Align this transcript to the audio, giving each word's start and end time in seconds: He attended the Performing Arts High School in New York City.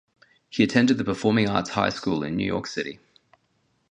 He 0.49 0.63
attended 0.63 0.97
the 0.97 1.03
Performing 1.03 1.47
Arts 1.47 1.69
High 1.69 1.89
School 1.91 2.23
in 2.23 2.35
New 2.35 2.43
York 2.45 2.65
City. 2.65 2.97